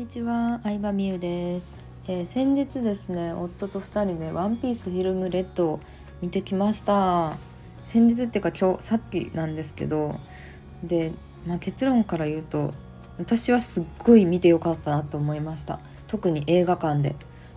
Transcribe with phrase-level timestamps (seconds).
[0.00, 1.74] にちは、相葉美優です、
[2.08, 5.80] えー、先日ですね、夫と2人でワンピースフィルムレッドを
[6.22, 7.36] 見てきました。
[7.84, 10.18] 先日っていうか今日さっきなんですけど、
[10.82, 11.12] で、
[11.46, 12.72] まあ、結論から言うと、
[13.18, 15.80] 私はすっごい見てよかったなと思いました。
[16.08, 17.14] 特に映画館で。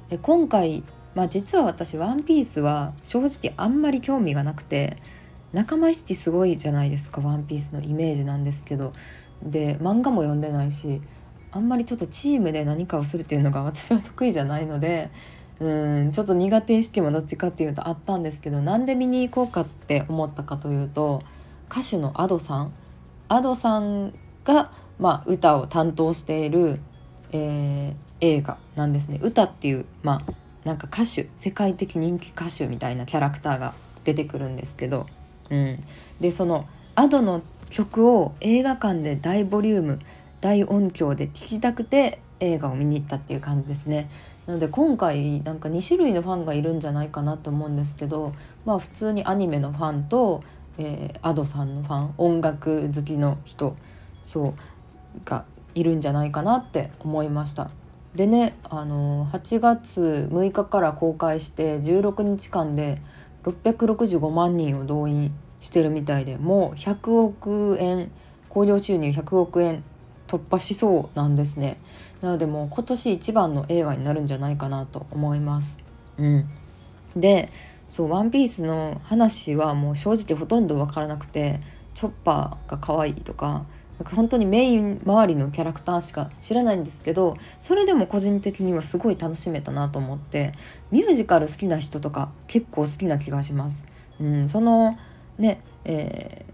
[0.10, 0.84] で今回、
[1.16, 4.98] まあ、実は私ワンピースは正直あんまり興味がなくて、
[5.54, 8.92] 仲間意識すごいじゃないですか、ワンピースのイメージなんですけど。
[9.42, 11.02] で漫画も読んでないし
[11.54, 15.12] あんまりちょっとチームで何かをするっていうのが私は得意じゃないので
[15.60, 21.24] うんちょっと苦手意識もどっちかっていうとあったんですけどなんで見に行こうかって思ったかというと
[21.70, 22.74] 歌手の Ado さん
[23.30, 24.14] Ado さん
[24.44, 26.80] が、まあ、歌を担当している、
[27.32, 29.20] えー、映画なんですね。
[29.22, 30.34] 歌っていう、まあ、
[30.66, 35.08] なんか歌手世界的人気歌手みたいなキャラクターが出てくるんですけど、
[35.50, 35.84] うん、
[36.20, 40.00] でその Ado の曲を映画館で大ボリューム
[40.44, 44.10] 大音響で聴きたくて映画を見に行ったっていう感じですね。
[44.46, 48.34] なので今回なんか2種類のファンがいるんじゃないかなと思うんですけど
[48.66, 50.44] まあ普通にアニメのファンと、
[50.78, 53.78] えー、Ado さんのファン音楽好きの人
[54.22, 54.54] そう
[55.24, 57.72] がいるんじゃないかなって思いました。
[58.14, 63.02] でねあの8月6日から公開して16日間で
[63.46, 68.12] 665万人を動員してるみたいでもう100億円
[68.50, 69.86] 興行収入100億円
[70.34, 71.78] 突破しそうなんですね。
[72.22, 75.78] なのでもう今年一番の映画になるんじゃないかなと思います。
[76.18, 76.50] うん。
[77.16, 77.52] で
[77.88, 81.60] そう「ワンピースの話はもう正直ほとんど分からなくて
[81.94, 83.66] チョッパーが可愛いとか
[84.00, 90.54] なんか本当にメイン周りのキャラクターしか知らないんですけどそれでも個人的にはすごい楽しめたなと思って
[90.90, 93.84] ミュージカル好きな人とか結構好きな気がします。
[94.20, 94.98] うん、その
[95.38, 96.46] ねえ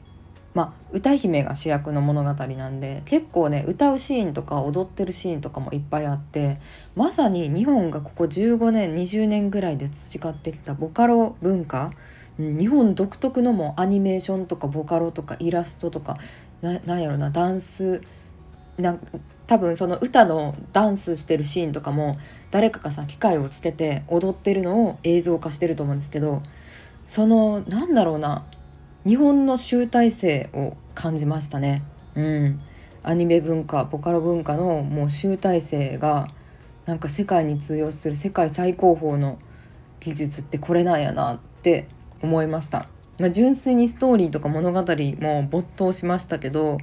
[0.53, 6.57] まあ、歌姫が主役の物語なんで結構ね歌うシーンとか踊ってるシーンとかもいっぱいあって
[6.95, 11.91] まさに日本がここ15年20年ぐらいで培ってきたボカロ文化、
[12.39, 16.17] 日本独特のもアニメーションとかボカロとかイラストとか
[16.61, 18.01] ななんやろなダンス
[18.77, 18.97] な
[19.45, 22.17] 多分その歌のダンスしてるシーンとかも
[22.51, 26.41] 誰かがさ機械をつけて踊ってるのを映像化してると思うんですけど
[27.07, 28.45] そのなんだろうな
[29.09, 31.81] 日本の集大成を感じましたね。
[32.13, 32.59] うん、
[33.01, 36.27] アニメ文化ボカロ文化のもう集大成が
[36.85, 39.39] なんか世界に通用する世界最高峰の
[39.99, 41.87] 技術ってこれなんやなって
[42.21, 42.87] 思いました。
[43.17, 44.85] まあ、純粋にストーリーとか物語
[45.19, 46.77] も没頭しましたけど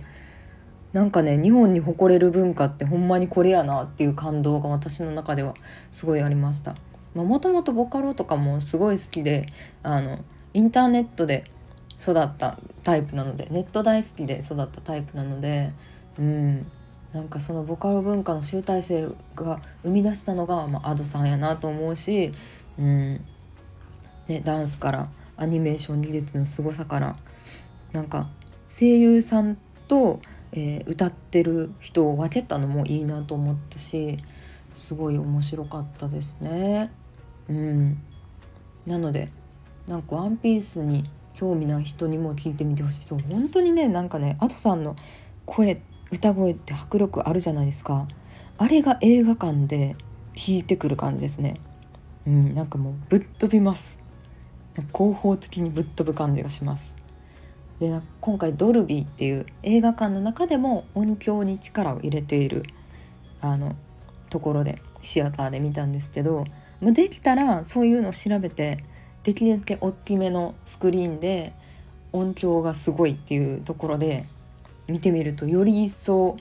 [0.92, 5.54] なんかね日本に誇れる文化ってほんまにこれやなっていう感動が私の中では
[5.92, 6.74] すごいありました。
[7.14, 9.46] もともとボカロとかもすごい好きで
[9.84, 11.44] あのインターネットで
[12.00, 15.72] 育ったタイプなのでネット大好きで育ったタイプなので
[16.18, 16.66] うん。
[17.12, 22.34] なんかそのボカロ文化の集大成が生み出したのが、まあ、Ado さんやなと思うし、
[22.78, 23.24] うん。
[24.28, 27.16] ね、ダンスからアニメーション技術の凄さから
[27.92, 28.28] なんか
[28.68, 29.56] 声優さん
[29.88, 30.20] と、
[30.52, 34.18] えー、歌ってる人を分けたのもいいなと思ったし
[34.74, 36.90] すごい面白かったですね。
[37.48, 38.02] うん、
[38.86, 39.30] なので
[39.86, 41.04] なんか「ワンピースに
[41.36, 43.04] 興味ない人にも聞いてみてほしい。
[43.04, 44.96] そう本当にねなんかね Ado さんの
[45.44, 45.80] 声
[46.10, 48.08] 歌声って迫力あるじゃないですか。
[48.58, 49.96] あれが映画館で
[50.34, 51.60] 聞いてくる感じですね。
[52.26, 53.96] うんなんかもうぶっ飛びます。
[54.92, 56.92] 広報的にぶっ飛ぶ感じがします。
[57.80, 62.64] で今回ドルビーっていう映画館の中でも音響に力を入れている
[63.42, 63.76] あの
[64.30, 66.44] ところでシアターで見たんですけど
[66.80, 68.82] できたらそういうのを調べて
[69.26, 71.52] できるだけ大きめのスクリーンで
[72.12, 74.24] 音響がすごいっていうところで
[74.86, 76.36] 見てみるとより一層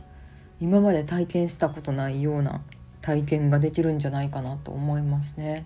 [0.60, 2.62] 今まで体験したことないような
[3.02, 5.66] 体験ができるんじゃないかなと思いますね。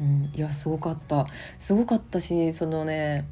[0.00, 1.26] うん、いやすごかった
[1.58, 3.26] すごかったしそのね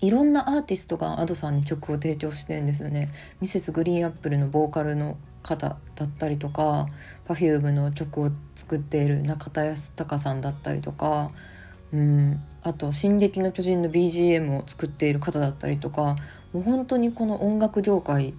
[0.00, 3.12] いろんなアーティストが Ado さんに曲を提供してるんですよね。
[3.40, 6.88] ミセスグリーンアップルのボーカルの方だったりとか
[7.28, 11.30] Perfume の曲を作っている中田康隆さんだったりとか
[11.92, 12.40] うん。
[12.62, 16.16] あと「進撃の巨人」の BGM を作っている方だったりとか
[16.52, 18.34] もう本当にこの音楽業界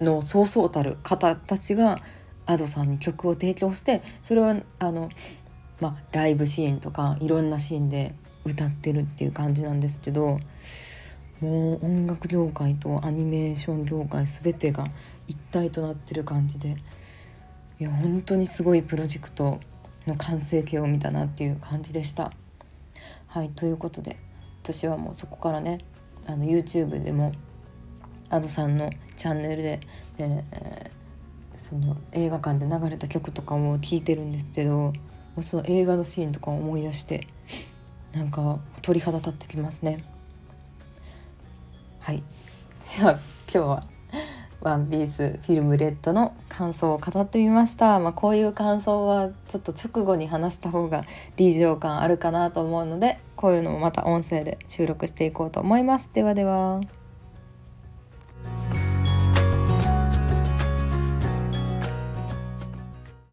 [0.00, 1.98] のそうそうたる方たちが
[2.46, 5.08] Ado さんに曲を提供してそれをあの、
[5.80, 10.40] ま、ライブシーンとかいろんなシーンで歌ってるっていう感じなんですけど
[11.40, 14.86] もう音楽業界とアニメーション業界全てが
[15.28, 16.76] 一体となってる感じで
[17.78, 19.60] いや本当にすごいプロジェクト
[20.06, 22.32] の完成形を見たなっていう感じでした。
[23.26, 24.16] はいということで
[24.62, 25.80] 私はもうそこからね
[26.26, 27.32] あの YouTube でも
[28.30, 29.80] Ado さんのチャンネルで、
[30.18, 34.92] えー、その映画館で流れた曲とかも聴いてるんですけど
[35.42, 37.26] その映画のシーンとかを思い出して
[38.12, 40.04] なんか鳥肌立ってきますね
[42.00, 42.22] はい
[42.98, 43.20] では今
[43.52, 43.82] 日は
[44.66, 51.04] 「ワンピースフィルムレッドの感想を語ってみました、まあ、こういう感想はちょっと直後に話した方が
[51.36, 56.80] 臨場感あるかなと思うのでこういうのもまた音声で収録していこうと思いますではでは。